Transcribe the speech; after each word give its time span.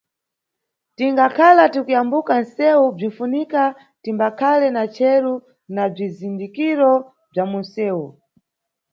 Tingakhala 0.95 1.63
tiKuyambuka 1.73 2.33
nʼsewu, 2.41 2.85
bzinʼfunika 2.97 3.63
timbakhale 4.03 4.67
na 4.75 4.83
chero 4.95 5.33
na 5.75 5.83
bzizindikiro 5.93 6.91
bza 7.31 7.43
munʼsewu. 7.51 8.05